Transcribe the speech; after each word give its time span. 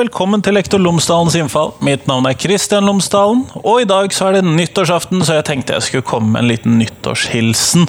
velkommen 0.00 0.40
til 0.40 0.54
Lektor 0.56 0.80
Lomsdalens 0.80 1.34
innfall. 1.36 1.74
Mitt 1.84 2.06
navn 2.08 2.24
er 2.24 2.36
Kristian 2.38 2.86
Lomsdalen, 2.88 3.42
og 3.60 3.82
i 3.82 3.88
dag 3.88 4.14
så 4.16 4.30
er 4.30 4.38
det 4.38 4.46
nyttårsaften, 4.48 5.20
så 5.26 5.36
jeg 5.36 5.48
tenkte 5.50 5.76
jeg 5.76 5.84
skulle 5.84 6.06
komme 6.08 6.32
med 6.32 6.44
en 6.44 6.48
liten 6.48 6.78
nyttårshilsen 6.80 7.84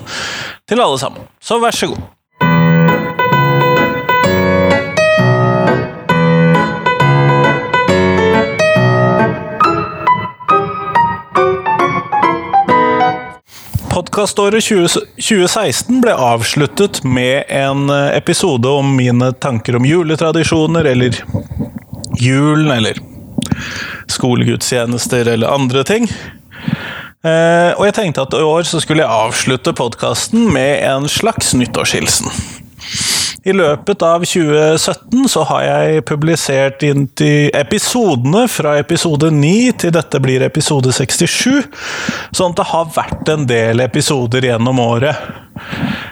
til 0.67 0.83
alle 0.83 0.99
sammen. 0.99 1.29
Så 1.39 1.61
vær 1.63 1.71
så 1.71 1.93
god. 1.93 2.01
Podkaståret 13.91 14.67
2016 14.67 16.01
ble 16.03 16.11
avsluttet 16.15 17.03
med 17.07 17.47
en 17.47 17.87
eh, 17.91 18.17
episode 18.17 18.67
om 18.67 18.97
mine 18.97 19.31
tanker 19.43 19.79
om 19.79 19.87
juletradisjoner, 19.87 20.91
eller 20.91 21.19
julen, 22.19 22.71
eller 22.71 22.99
skolegudstjenester, 24.11 25.27
eller 25.27 25.53
andre 25.53 25.83
ting. 25.87 26.09
Eh, 27.21 27.71
og 27.77 27.85
jeg 27.85 27.97
tenkte 27.99 28.25
at 28.25 28.33
i 28.33 28.41
år 28.41 28.65
så 28.65 28.81
skulle 28.81 29.03
jeg 29.03 29.25
avslutte 29.27 29.75
podkasten 29.77 30.47
med 30.53 30.81
en 30.89 31.05
slags 31.09 31.53
nyttårshilsen. 31.53 32.31
I 33.43 33.53
løpet 33.57 34.01
av 34.05 34.21
2017 34.25 35.29
så 35.29 35.43
har 35.49 35.63
jeg 35.65 36.03
publisert 36.05 36.83
episodene 36.85 38.43
fra 38.49 38.75
episode 38.77 39.31
9 39.33 39.53
til 39.81 39.93
dette 39.95 40.21
blir 40.21 40.45
episode 40.45 40.93
67, 40.93 41.63
sånn 42.37 42.53
at 42.53 42.59
det 42.59 42.67
har 42.69 42.91
vært 42.97 43.31
en 43.33 43.47
del 43.49 43.81
episoder 43.81 44.45
gjennom 44.45 44.81
året. 44.83 45.17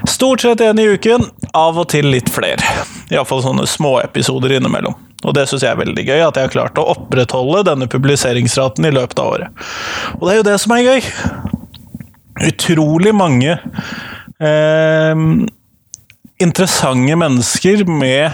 Stort 0.09 0.41
sett 0.41 0.65
én 0.65 0.81
i 0.81 0.87
uken, 0.89 1.29
av 1.53 1.77
og 1.77 1.89
til 1.93 2.09
litt 2.09 2.33
flere. 2.33 2.65
Iallfall 3.13 3.45
sånne 3.45 3.69
småepisoder 3.69 4.57
innimellom. 4.57 4.97
Og 5.27 5.35
det 5.35 5.45
syns 5.49 5.65
jeg 5.65 5.73
er 5.73 5.81
veldig 5.81 6.05
gøy, 6.07 6.21
at 6.23 6.37
jeg 6.37 6.47
har 6.47 6.53
klart 6.53 6.79
å 6.79 6.87
opprettholde 6.93 7.65
denne 7.67 7.89
publiseringsraten 7.91 8.87
i 8.87 8.93
løpet 8.95 9.19
av 9.19 9.33
året. 9.33 9.63
Og 10.19 10.25
det 10.25 10.33
er 10.33 10.39
jo 10.39 10.47
det 10.47 10.57
som 10.63 10.75
er 10.75 10.85
gøy. 10.85 11.09
Utrolig 12.49 13.11
mange 13.15 13.57
eh, 14.39 15.23
interessante 16.39 17.17
mennesker 17.19 17.83
med 17.89 18.31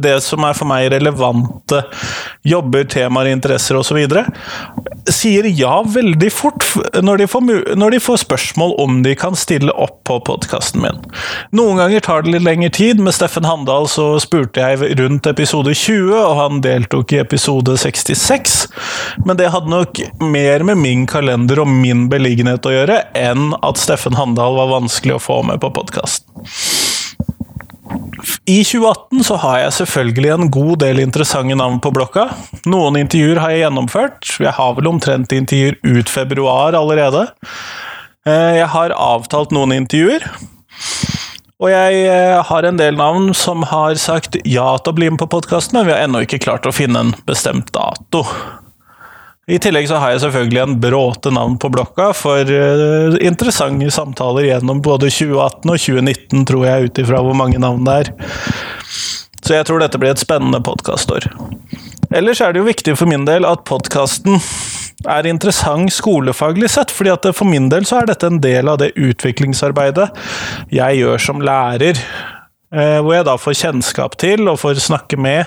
det 0.00 0.16
som 0.24 0.44
er 0.46 0.56
for 0.56 0.68
meg 0.68 0.90
relevante 0.92 1.82
jobber, 2.44 2.84
temaer, 2.90 3.32
interesser 3.32 3.78
osv., 3.78 4.00
sier 5.10 5.46
ja 5.52 5.82
veldig 5.84 6.30
fort 6.32 6.64
når 7.04 7.20
de, 7.20 7.26
får, 7.28 7.44
når 7.76 7.96
de, 7.96 8.00
får, 8.00 8.22
spørsmål 8.24 8.74
om 8.80 9.02
de 9.04 9.14
kan 9.18 9.36
stille 9.36 9.72
opp 9.72 9.98
på 10.08 10.16
podkasten 10.24 10.80
min. 10.84 11.00
Noen 11.56 11.80
ganger 11.80 12.04
tar 12.04 12.24
det 12.24 12.34
litt 12.34 12.46
lengre 12.46 12.70
tid. 12.72 13.02
Med 13.04 13.16
Steffen 13.16 13.44
Handal 13.48 13.88
så 13.90 14.14
spurte 14.22 14.64
jeg 14.64 14.96
rundt 15.00 15.28
episode 15.28 15.74
20, 15.76 16.14
og 16.16 16.38
han 16.40 16.62
deltok 16.64 17.12
i 17.12 17.20
episode 17.20 17.76
66. 17.80 18.56
Men 19.28 19.40
det 19.40 19.52
hadde 19.52 19.72
nok 19.72 20.00
mer 20.24 20.64
med 20.64 20.80
min 20.80 21.06
kalender 21.10 21.62
og 21.64 21.70
min 21.70 22.06
beliggenhet 22.12 22.64
å 22.64 22.74
gjøre 22.74 23.00
enn 23.18 23.52
at 23.60 23.80
Steffen 23.80 24.16
Handal 24.18 24.56
var 24.56 24.72
vanskelig 24.72 25.18
å 25.18 25.22
få 25.22 25.42
med 25.48 25.60
på 25.64 25.72
podkasten. 25.76 26.28
I 28.44 28.58
2018 28.64 29.24
så 29.24 29.36
har 29.40 29.58
jeg 29.62 29.76
selvfølgelig 29.78 30.32
en 30.34 30.50
god 30.52 30.78
del 30.82 31.00
interessante 31.02 31.56
navn 31.58 31.80
på 31.82 31.92
blokka. 31.94 32.28
Noen 32.68 32.98
intervjuer 33.00 33.40
har 33.42 33.54
jeg 33.54 33.64
gjennomført. 33.64 34.34
Jeg 34.42 34.54
har 34.56 34.74
vel 34.78 34.90
omtrent 34.90 35.32
intervjuer 35.32 35.78
ut 35.82 36.12
februar 36.12 36.76
allerede. 36.78 37.26
Eh, 38.26 38.58
jeg 38.60 38.68
har 38.74 38.96
avtalt 38.96 39.54
noen 39.54 39.74
intervjuer. 39.76 40.26
Og 41.62 41.70
jeg 41.70 42.04
eh, 42.10 42.40
har 42.44 42.66
en 42.66 42.80
del 42.80 42.98
navn 42.98 43.30
som 43.36 43.64
har 43.70 43.96
sagt 44.00 44.36
ja 44.44 44.66
til 44.80 44.92
å 44.92 44.98
bli 44.98 45.08
med 45.12 45.22
på 45.22 45.30
podkasten, 45.36 45.78
men 45.78 45.88
vi 45.88 45.94
har 45.94 46.04
ennå 46.04 46.24
ikke 46.24 46.42
klart 46.44 46.66
å 46.68 46.74
finne 46.74 47.06
en 47.06 47.14
bestemt 47.28 47.70
dato. 47.76 48.24
I 49.44 49.58
tillegg 49.60 49.88
så 49.90 49.98
har 50.00 50.14
jeg 50.14 50.22
selvfølgelig 50.22 50.60
en 50.62 50.76
bråte 50.80 51.28
navn 51.34 51.58
på 51.60 51.68
blokka 51.72 52.08
for 52.16 52.48
uh, 52.48 53.16
interessante 53.20 53.90
samtaler 53.92 54.48
gjennom 54.48 54.80
både 54.84 55.10
2018 55.12 55.68
og 55.68 55.82
2019, 55.82 56.46
tror 56.48 56.64
jeg, 56.64 56.88
ut 56.88 57.00
ifra 57.02 57.20
hvor 57.26 57.36
mange 57.36 57.60
navn 57.60 57.84
det 57.84 57.98
er. 58.04 58.12
Så 59.44 59.58
jeg 59.58 59.66
tror 59.68 59.82
dette 59.84 60.00
blir 60.00 60.14
et 60.14 60.22
spennende 60.22 60.62
podkastår. 60.64 61.28
Ellers 62.14 62.40
er 62.40 62.54
det 62.54 62.62
jo 62.62 62.70
viktig 62.70 62.94
for 62.96 63.10
min 63.10 63.26
del 63.28 63.44
at 63.44 63.66
podkasten 63.68 64.38
er 65.12 65.28
interessant 65.28 65.92
skolefaglig 65.92 66.70
sett, 66.72 66.92
fordi 66.94 67.12
at 67.12 67.28
for 67.36 67.44
min 67.44 67.68
del 67.68 67.84
så 67.84 68.00
er 68.00 68.08
dette 68.08 68.30
en 68.30 68.40
del 68.40 68.70
av 68.72 68.80
det 68.80 68.94
utviklingsarbeidet 68.96 70.08
jeg 70.72 71.02
gjør 71.02 71.20
som 71.20 71.44
lærer 71.44 72.00
Eh, 72.74 72.98
hvor 73.04 73.14
jeg 73.14 73.26
da 73.28 73.36
får 73.38 73.54
kjennskap 73.60 74.16
til 74.18 74.48
og 74.50 74.58
får 74.58 74.80
snakke 74.82 75.18
med 75.20 75.46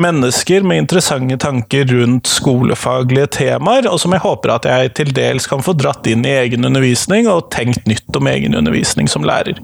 mennesker 0.00 0.62
med 0.62 0.78
interessante 0.78 1.36
tanker 1.36 1.84
rundt 1.84 2.26
skolefaglige 2.26 3.26
temaer, 3.26 3.88
og 3.90 4.00
som 4.00 4.14
jeg 4.14 4.24
håper 4.24 4.54
at 4.54 4.68
jeg 4.68 4.92
til 4.98 5.12
dels 5.14 5.46
kan 5.50 5.64
få 5.64 5.74
dratt 5.76 6.06
inn 6.08 6.24
i 6.26 6.34
egen 6.42 6.64
undervisning 6.64 7.28
og 7.30 7.50
tenkt 7.54 7.86
nytt 7.90 8.16
om 8.16 8.30
egen 8.30 8.56
undervisning 8.58 9.10
som 9.10 9.26
lærer. 9.26 9.58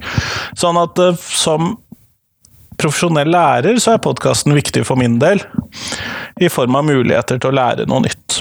Sånn 0.59 0.79
at 0.81 1.01
eh, 1.03 1.17
som 1.17 1.77
profesjonell 2.79 3.33
lærer 3.33 3.81
så 3.83 3.97
er 3.97 4.05
podkasten 4.05 4.55
viktig 4.55 4.85
for 4.87 5.01
min 5.01 5.19
del, 5.23 5.43
i 6.39 6.51
form 6.53 6.77
av 6.79 6.87
muligheter 6.87 7.41
til 7.41 7.51
å 7.51 7.59
lære 7.59 7.89
noe 7.91 8.05
nytt. 8.07 8.41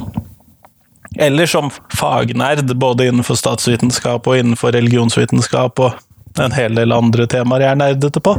Eller 1.17 1.49
som 1.49 1.71
fagnerd, 1.97 2.69
både 2.77 3.07
innenfor 3.09 3.39
statsvitenskap 3.39 4.27
og 4.27 4.37
innenfor 4.37 4.75
religionsvitenskap 4.75 5.81
og 5.81 6.43
en 6.43 6.53
hel 6.53 6.77
del 6.77 6.93
andre 6.93 7.25
temaer 7.31 7.63
jeg 7.63 7.73
er 7.73 7.79
nerdete 7.79 8.21
på, 8.21 8.35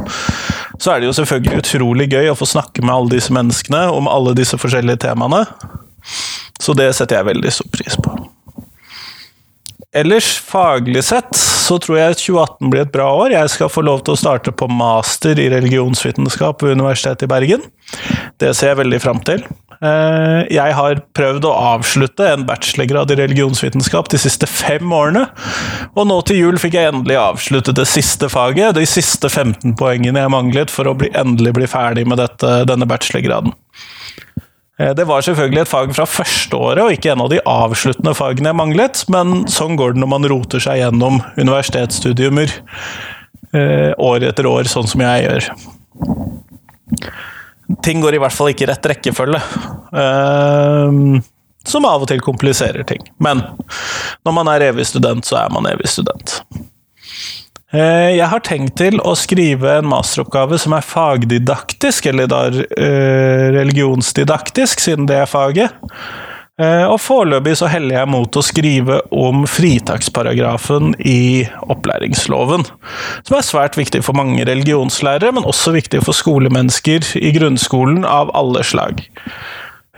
så 0.79 0.93
er 0.93 1.01
det 1.01 1.09
jo 1.09 1.15
selvfølgelig 1.17 1.61
utrolig 1.63 2.09
gøy 2.13 2.31
å 2.31 2.37
få 2.39 2.47
snakke 2.47 2.83
med 2.85 2.93
alle 2.95 3.17
disse 3.17 3.35
menneskene 3.35 3.85
om 3.91 4.09
alle 4.11 4.35
disse 4.37 4.59
forskjellige 4.59 5.03
temaene. 5.05 5.43
Så 6.59 6.75
det 6.75 6.91
setter 6.95 7.19
jeg 7.19 7.29
veldig 7.33 7.55
stor 7.55 7.71
pris 7.75 7.97
på. 7.99 8.15
Ellers, 9.99 10.35
faglig 10.45 11.01
sett, 11.07 11.33
så 11.35 11.79
tror 11.81 11.97
jeg 11.97 12.19
2018 12.21 12.69
blir 12.69 12.83
et 12.83 12.91
bra 12.93 13.07
år. 13.23 13.33
Jeg 13.33 13.49
skal 13.55 13.71
få 13.73 13.81
lov 13.81 14.03
til 14.05 14.13
å 14.13 14.19
starte 14.21 14.53
på 14.53 14.67
master 14.69 15.39
i 15.41 15.47
religionsvitenskap 15.49 16.61
ved 16.61 16.77
Universitetet 16.77 17.25
i 17.25 17.31
Bergen. 17.31 17.65
Det 18.37 18.53
ser 18.53 18.75
jeg 18.75 18.81
veldig 18.83 19.01
fram 19.01 19.23
til. 19.25 19.41
Eh, 19.79 20.41
jeg 20.51 20.75
har 20.75 20.99
prøvd 21.15 21.45
å 21.47 21.53
avslutte 21.75 22.25
en 22.27 22.43
bachelorgrad 22.47 23.13
i 23.13 23.15
religionsvitenskap 23.21 24.09
de 24.11 24.19
siste 24.19 24.47
fem 24.49 24.91
årene, 24.91 25.23
og 25.95 26.09
nå 26.09 26.17
til 26.27 26.41
jul 26.41 26.59
fikk 26.59 26.75
jeg 26.75 26.91
endelig 26.91 27.15
avsluttet 27.21 27.79
det 27.79 27.87
siste 27.87 28.27
faget, 28.31 28.75
de 28.75 28.83
siste 28.89 29.31
15 29.31 29.77
poengene 29.79 30.25
jeg 30.25 30.33
manglet 30.35 30.73
for 30.73 30.89
å 30.89 30.97
bli, 30.99 31.11
endelig 31.15 31.55
bli 31.55 31.69
ferdig 31.71 32.03
med 32.11 32.19
dette, 32.19 32.57
denne 32.67 32.89
bachelorgraden. 32.91 33.55
Eh, 34.79 34.91
det 34.99 35.07
var 35.07 35.23
selvfølgelig 35.23 35.63
et 35.63 35.71
fag 35.71 35.95
fra 35.95 36.09
førsteåret, 36.11 36.83
og 36.83 36.97
ikke 36.97 37.15
en 37.15 37.23
av 37.23 37.31
de 37.31 37.39
avsluttende 37.47 38.17
fagene 38.19 38.51
jeg 38.51 38.59
manglet, 38.59 39.05
men 39.15 39.47
sånn 39.47 39.79
går 39.79 39.95
det 39.95 40.03
når 40.03 40.13
man 40.17 40.31
roter 40.35 40.67
seg 40.67 40.83
gjennom 40.83 41.23
universitetsstudiumer 41.39 42.51
eh, 43.55 43.91
år 43.95 44.27
etter 44.27 44.51
år, 44.51 44.67
sånn 44.67 44.91
som 44.91 45.07
jeg 45.07 45.27
gjør. 45.29 45.51
Ting 47.85 48.01
går 48.01 48.17
i 48.17 48.21
hvert 48.21 48.33
fall 48.33 48.51
ikke 48.53 48.65
i 48.65 48.69
rett 48.71 48.89
rekkefølge. 48.93 49.41
Eh, 49.93 51.21
som 51.69 51.85
av 51.85 52.03
og 52.05 52.09
til 52.09 52.21
kompliserer 52.23 52.85
ting. 52.87 53.03
Men 53.21 53.43
når 54.25 54.35
man 54.35 54.49
er 54.51 54.69
evig 54.71 54.87
student, 54.89 55.27
så 55.27 55.43
er 55.43 55.53
man 55.53 55.69
evig 55.69 55.89
student. 55.91 56.39
Eh, 57.69 58.15
jeg 58.17 58.25
har 58.31 58.41
tenkt 58.45 58.79
til 58.81 58.97
å 59.05 59.13
skrive 59.19 59.75
en 59.77 59.89
masteroppgave 59.91 60.57
som 60.61 60.73
er 60.73 60.85
fagdidaktisk, 60.85 62.09
eller 62.09 62.29
da 62.31 62.47
eh, 62.49 63.45
religionsdidaktisk, 63.53 64.81
siden 64.81 65.09
det 65.09 65.19
er 65.21 65.29
faget. 65.29 65.75
Eh, 66.59 66.85
og 66.91 66.97
foreløpig 66.99 67.53
så 67.55 67.69
heller 67.71 68.01
jeg 68.01 68.11
mot 68.11 68.35
å 68.35 68.43
skrive 68.43 68.99
om 69.15 69.45
fritaksparagrafen 69.47 70.91
i 70.99 71.45
opplæringsloven. 71.71 72.65
Som 73.23 73.37
er 73.37 73.47
svært 73.47 73.79
viktig 73.79 74.03
for 74.03 74.17
mange 74.19 74.43
religionslærere, 74.47 75.31
men 75.37 75.47
også 75.47 75.73
viktig 75.77 76.03
for 76.03 76.17
skolemennesker 76.17 77.13
i 77.21 77.31
grunnskolen 77.37 78.03
av 78.03 78.33
alle 78.37 78.65
slag. 78.67 79.05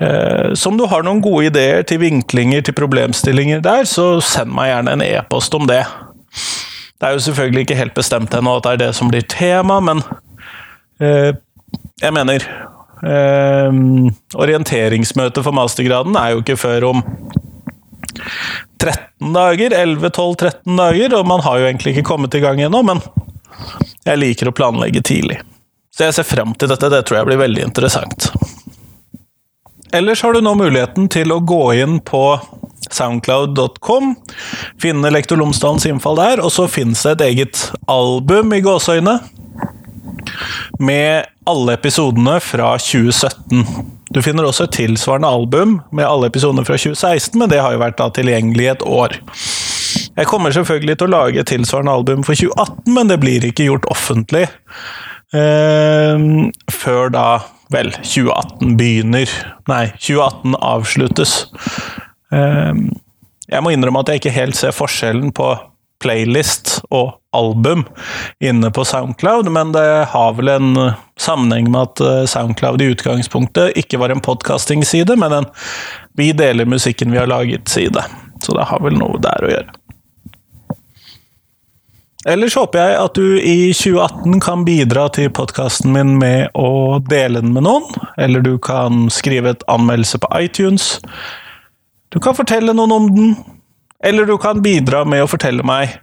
Så 0.02 0.72
om 0.72 0.80
du 0.80 0.88
har 0.90 1.04
noen 1.06 1.20
gode 1.22 1.52
ideer 1.52 1.84
til 1.86 2.00
vinklinger 2.02 2.64
til 2.66 2.74
problemstillinger 2.74 3.60
der, 3.62 3.84
så 3.86 4.16
send 4.26 4.50
meg 4.58 4.72
gjerne 4.72 4.96
en 4.96 5.04
e-post 5.06 5.54
om 5.54 5.68
det. 5.70 5.84
Det 7.02 7.08
er 7.08 7.16
jo 7.18 7.24
selvfølgelig 7.26 7.62
ikke 7.66 7.76
helt 7.80 7.94
bestemt 7.98 8.34
ennå 8.38 8.60
at 8.60 8.66
det 8.68 8.72
er 8.72 8.82
det 8.84 8.90
som 8.94 9.10
blir 9.10 9.24
tema, 9.26 9.80
men 9.82 10.04
eh, 11.02 11.34
jeg 12.02 12.14
mener 12.14 12.46
eh, 12.46 12.71
Orienteringsmøtet 13.02 15.44
for 15.44 15.58
mastergraden 15.58 16.16
er 16.20 16.36
jo 16.36 16.44
ikke 16.44 16.60
før 16.60 16.84
om 16.92 17.02
13 18.82 19.34
dager. 19.34 19.76
11-12-13 19.78 20.78
dager, 20.78 21.16
og 21.18 21.28
man 21.28 21.44
har 21.46 21.60
jo 21.60 21.70
egentlig 21.70 21.96
ikke 21.96 22.10
kommet 22.14 22.38
i 22.38 22.44
gang 22.44 22.62
ennå, 22.62 22.84
men 22.86 23.02
jeg 24.06 24.22
liker 24.22 24.50
å 24.50 24.58
planlegge 24.58 25.04
tidlig. 25.06 25.42
Så 25.92 26.08
jeg 26.08 26.18
ser 26.18 26.30
frem 26.30 26.56
til 26.56 26.72
dette, 26.72 26.90
det 26.90 27.04
tror 27.06 27.22
jeg 27.22 27.30
blir 27.30 27.42
veldig 27.42 27.68
interessant. 27.68 28.32
Ellers 29.92 30.22
har 30.24 30.34
du 30.34 30.42
nå 30.42 30.54
muligheten 30.56 31.10
til 31.12 31.34
å 31.36 31.42
gå 31.44 31.64
inn 31.82 32.00
på 32.08 32.24
soundcloud.com. 32.92 34.16
Finne 34.82 35.12
Lektor 35.12 35.40
Lomsdalens 35.40 35.86
innfall 35.90 36.20
der, 36.20 36.42
og 36.44 36.54
så 36.56 36.68
finnes 36.72 37.04
det 37.04 37.18
et 37.18 37.26
eget 37.28 37.66
album 37.92 38.56
i 38.56 38.62
gåseøyne 38.64 39.20
med 40.82 41.30
alle 41.50 41.76
episodene 41.78 42.40
fra 42.44 42.74
2017. 42.82 43.66
Du 44.12 44.20
finner 44.26 44.48
også 44.48 44.68
et 44.68 44.76
tilsvarende 44.76 45.30
album 45.30 45.78
med 45.96 46.08
alle 46.08 46.28
episodene 46.32 46.66
fra 46.68 46.78
2016, 46.80 47.38
men 47.40 47.52
det 47.52 47.62
har 47.62 47.76
jo 47.76 47.84
vært 47.84 48.00
da 48.02 48.10
tilgjengelig 48.14 48.66
i 48.66 48.72
et 48.74 48.86
år. 48.88 49.16
Jeg 50.18 50.28
kommer 50.28 50.54
selvfølgelig 50.56 50.98
til 51.00 51.08
å 51.10 51.14
lage 51.14 51.42
et 51.42 51.52
tilsvarende 51.52 51.94
album 52.02 52.26
for 52.28 52.36
2018, 52.36 52.92
men 52.96 53.12
det 53.12 53.20
blir 53.22 53.48
ikke 53.48 53.70
gjort 53.70 53.88
offentlig 53.92 54.46
eh, 55.38 56.26
før 56.72 57.14
da 57.16 57.26
vel 57.72 57.94
2018 58.02 58.76
begynner. 58.80 59.32
Nei, 59.72 59.86
2018 59.96 60.58
avsluttes. 60.60 61.36
Eh, 62.36 62.74
jeg 63.52 63.64
må 63.64 63.74
innrømme 63.74 64.04
at 64.04 64.12
jeg 64.12 64.22
ikke 64.22 64.36
helt 64.36 64.60
ser 64.60 64.76
forskjellen 64.76 65.32
på 65.36 65.54
playlist 66.02 66.80
og 66.90 67.18
album 67.36 67.86
inne 68.44 68.72
på 68.74 68.84
Soundcloud, 68.86 69.48
men 69.54 69.72
det 69.76 69.86
har 70.12 70.34
vel 70.38 70.52
en 70.52 70.72
sammenheng 71.20 71.70
med 71.72 71.82
at 71.86 72.04
eh, 72.04 72.24
Soundcloud 72.30 72.82
i 72.84 72.90
utgangspunktet 72.92 73.78
ikke 73.80 74.02
var 74.02 74.12
en 74.12 74.24
podkastingside, 74.24 75.16
men 75.22 75.42
en 75.42 75.52
vi 76.20 76.32
deler 76.36 76.68
musikken 76.68 77.14
vi 77.14 77.22
har 77.22 77.30
laget-side. 77.32 78.04
Så 78.44 78.58
det 78.58 78.68
har 78.68 78.82
vel 78.84 78.98
noe 79.00 79.22
der 79.22 79.46
å 79.46 79.54
gjøre. 79.54 79.78
Ellers 82.30 82.54
håper 82.54 82.78
jeg 82.78 82.98
at 83.02 83.18
du 83.18 83.38
i 83.42 83.72
2018 83.74 84.42
kan 84.46 84.66
bidra 84.66 85.08
til 85.10 85.32
podkasten 85.34 85.90
min 85.96 86.20
med 86.22 86.52
å 86.54 87.00
dele 87.10 87.42
den 87.42 87.56
med 87.56 87.66
noen, 87.66 87.88
eller 88.22 88.46
du 88.46 88.60
kan 88.62 89.08
skrive 89.10 89.56
et 89.56 89.66
anmeldelse 89.72 90.22
på 90.22 90.30
iTunes. 90.38 91.00
Du 92.14 92.20
kan 92.22 92.38
fortelle 92.38 92.76
noen 92.78 92.94
om 92.94 93.10
den, 93.16 93.34
eller 94.04 94.28
du 94.30 94.38
kan 94.42 94.62
bidra 94.64 95.06
med 95.06 95.24
å 95.24 95.30
fortelle 95.30 95.66
meg 95.66 95.98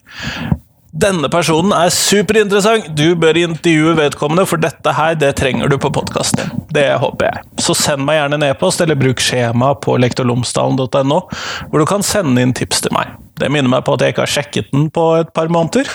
denne 0.98 1.28
personen 1.30 1.72
er 1.76 1.90
superinteressant, 1.92 2.88
du 2.96 3.12
bør 3.20 3.36
intervjue 3.38 3.92
vedkommende, 3.98 4.46
for 4.48 4.60
dette 4.62 4.94
her, 4.96 5.14
det 5.20 5.34
trenger 5.38 5.68
du 5.70 5.76
på 5.80 5.90
podkasten. 5.94 6.48
Det 6.74 6.86
håper 7.02 7.28
jeg. 7.28 7.42
Så 7.62 7.76
send 7.76 8.06
meg 8.08 8.18
gjerne 8.18 8.38
en 8.40 8.46
e-post, 8.48 8.80
eller 8.82 8.98
bruk 8.98 9.20
skjema 9.22 9.74
på 9.84 9.98
lektorlomsdalen.no, 10.00 11.20
hvor 11.68 11.84
du 11.84 11.86
kan 11.88 12.06
sende 12.06 12.42
inn 12.42 12.56
tips 12.56 12.82
til 12.86 12.96
meg. 12.96 13.12
Det 13.38 13.50
minner 13.52 13.70
meg 13.70 13.84
på 13.86 13.94
at 13.94 14.02
jeg 14.02 14.16
ikke 14.16 14.24
har 14.24 14.34
sjekket 14.38 14.72
den 14.72 14.88
på 14.94 15.04
et 15.20 15.30
par 15.36 15.52
måneder, 15.52 15.90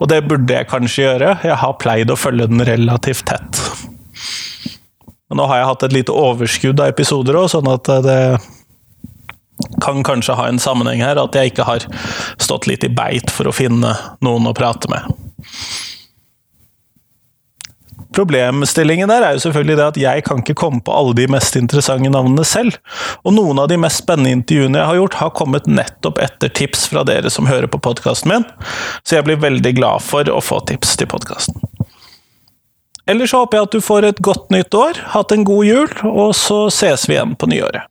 og 0.00 0.08
det 0.10 0.24
burde 0.26 0.56
jeg 0.56 0.70
kanskje 0.72 1.04
gjøre. 1.04 1.34
Jeg 1.44 1.60
har 1.62 1.78
pleid 1.78 2.10
å 2.10 2.18
følge 2.18 2.48
den 2.50 2.64
relativt 2.66 3.28
tett. 3.28 3.62
Men 5.28 5.42
nå 5.42 5.46
har 5.50 5.60
jeg 5.60 5.70
hatt 5.74 5.84
et 5.86 5.98
lite 6.00 6.14
overskudd 6.16 6.80
av 6.80 6.96
episoder 6.96 7.36
òg, 7.36 7.50
sånn 7.52 7.68
at 7.70 7.92
det 8.08 8.20
kan 9.82 10.04
kanskje 10.06 10.36
ha 10.38 10.48
en 10.48 10.60
sammenheng 10.62 11.02
her, 11.04 11.20
at 11.20 11.34
jeg 11.36 11.52
ikke 11.52 11.66
har 11.68 11.86
stått 12.40 12.68
litt 12.70 12.86
i 12.86 12.92
beit 12.92 13.32
for 13.34 13.48
å 13.48 13.54
finne 13.54 13.94
noen 14.24 14.48
å 14.48 14.56
prate 14.56 14.90
med. 14.92 15.08
Problemstillingen 18.18 19.10
der 19.10 19.22
er 19.22 19.36
jo 19.36 19.42
selvfølgelig 19.44 19.76
det 19.78 19.84
at 19.84 19.98
jeg 20.00 20.22
kan 20.26 20.40
ikke 20.40 20.56
komme 20.58 20.80
på 20.82 20.94
alle 20.96 21.12
de 21.14 21.26
mest 21.30 21.54
interessante 21.60 22.10
navnene 22.10 22.44
selv. 22.46 22.78
Og 23.22 23.34
noen 23.36 23.60
av 23.62 23.68
de 23.70 23.76
mest 23.78 24.02
spennende 24.02 24.32
intervjuene 24.34 24.80
jeg 24.80 24.90
har 24.90 24.98
gjort, 24.98 25.18
har 25.20 25.34
kommet 25.36 25.68
nettopp 25.70 26.18
etter 26.24 26.50
tips 26.50 26.88
fra 26.90 27.04
dere 27.06 27.30
som 27.30 27.46
hører 27.50 27.68
på 27.70 27.80
podkasten 27.84 28.32
min, 28.32 28.48
så 29.04 29.18
jeg 29.18 29.28
blir 29.28 29.42
veldig 29.42 29.74
glad 29.76 30.02
for 30.02 30.30
å 30.32 30.40
få 30.42 30.62
tips 30.70 30.96
til 30.98 31.10
podkasten. 31.10 31.60
Ellers 33.08 33.32
håper 33.32 33.56
jeg 33.56 33.68
at 33.68 33.76
du 33.76 33.84
får 33.84 34.08
et 34.08 34.24
godt 34.24 34.50
nytt 34.52 34.74
år, 34.76 34.98
hatt 35.14 35.32
en 35.32 35.46
god 35.48 35.64
jul, 35.64 35.94
og 36.08 36.34
så 36.36 36.66
ses 36.74 37.06
vi 37.08 37.16
igjen 37.16 37.38
på 37.40 37.48
nyåret. 37.48 37.86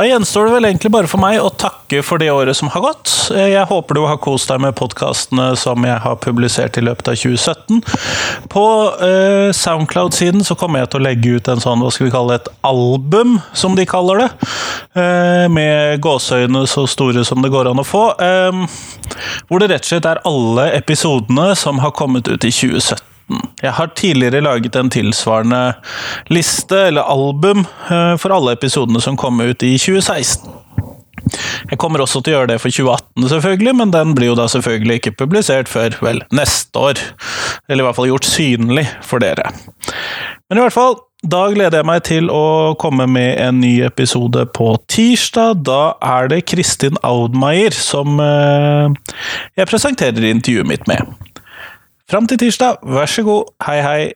Da 0.00 0.06
gjenstår 0.08 0.46
det 0.46 0.52
vel 0.54 0.64
egentlig 0.64 0.90
bare 0.94 1.08
for 1.12 1.20
meg 1.20 1.42
å 1.44 1.50
takke 1.60 1.98
for 2.00 2.22
det 2.22 2.30
året 2.32 2.56
som 2.56 2.70
har 2.72 2.80
gått. 2.80 3.10
Jeg 3.36 3.66
håper 3.68 3.98
du 3.98 4.06
har 4.08 4.16
kost 4.24 4.48
deg 4.48 4.62
med 4.64 4.72
podkastene 4.78 5.50
som 5.60 5.84
jeg 5.84 6.00
har 6.00 6.16
publisert 6.24 6.78
i 6.80 6.84
løpet 6.86 7.10
av 7.12 7.18
2017. 7.20 7.82
På 8.48 8.62
uh, 8.96 9.52
Soundcloud-siden 9.52 10.40
så 10.46 10.56
kommer 10.56 10.80
jeg 10.80 10.88
til 10.94 11.02
å 11.02 11.04
legge 11.04 11.34
ut 11.36 11.52
en 11.52 11.60
sånn, 11.60 11.84
hva 11.84 11.92
skal 11.92 12.08
vi 12.08 12.14
kalle 12.14 12.38
det, 12.38 12.46
et 12.46 12.64
album, 12.70 13.36
som 13.52 13.76
de 13.76 13.84
kaller 13.90 14.24
det. 14.24 14.30
Uh, 14.96 15.44
med 15.52 16.00
gåseøyne 16.00 16.64
så 16.64 16.86
store 16.88 17.26
som 17.28 17.44
det 17.44 17.52
går 17.52 17.68
an 17.68 17.84
å 17.84 17.84
få. 17.84 18.06
Um, 18.24 18.64
hvor 19.52 19.60
det 19.60 19.68
rett 19.74 19.84
og 19.84 19.92
slett 19.92 20.08
er 20.08 20.24
alle 20.24 20.70
episodene 20.80 21.50
som 21.60 21.84
har 21.84 21.92
kommet 21.92 22.32
ut 22.32 22.40
i 22.40 22.48
2017. 22.48 23.09
Jeg 23.62 23.74
har 23.76 23.92
tidligere 23.98 24.42
laget 24.44 24.76
en 24.76 24.90
tilsvarende 24.92 25.74
liste, 26.32 26.86
eller 26.90 27.06
album, 27.06 27.66
eh, 27.90 28.16
for 28.20 28.34
alle 28.34 28.56
episodene 28.56 29.02
som 29.04 29.18
kom 29.20 29.40
ut 29.40 29.62
i 29.62 29.76
2016. 29.78 30.50
Jeg 31.70 31.78
kommer 31.78 32.02
også 32.02 32.22
til 32.24 32.32
å 32.34 32.38
gjøre 32.38 32.54
det 32.54 32.60
for 32.62 32.72
2018, 32.72 33.28
selvfølgelig, 33.30 33.74
men 33.76 33.92
den 33.94 34.16
blir 34.16 34.32
jo 34.32 34.38
da 34.38 34.48
selvfølgelig 34.50 35.00
ikke 35.00 35.18
publisert 35.20 35.70
før 35.70 35.94
vel 36.02 36.22
neste 36.34 36.80
år. 36.80 37.02
Eller 37.68 37.84
i 37.84 37.86
hvert 37.86 37.98
fall 37.98 38.10
gjort 38.10 38.26
synlig 38.26 38.86
for 39.06 39.22
dere. 39.22 39.52
Men 40.48 40.58
i 40.58 40.64
hvert 40.64 40.74
fall, 40.74 40.98
da 41.20 41.42
gleder 41.52 41.82
jeg 41.82 41.86
meg 41.86 42.04
til 42.08 42.30
å 42.32 42.74
komme 42.80 43.04
med 43.10 43.34
en 43.44 43.60
ny 43.60 43.74
episode 43.84 44.46
på 44.56 44.72
tirsdag. 44.90 45.60
Da 45.68 45.94
er 46.00 46.30
det 46.32 46.46
Kristin 46.48 46.96
Audmeier 47.06 47.76
som 47.76 48.16
eh, 48.24 48.88
jeg 49.60 49.68
presenterer 49.68 50.30
intervjuet 50.32 50.70
mitt 50.70 50.88
med. 50.88 51.04
Fram 52.10 52.26
til 52.26 52.38
tirsdag, 52.38 52.76
vær 52.82 53.06
så 53.06 53.22
god, 53.22 53.44
hei 53.66 53.82
hei! 53.82 54.06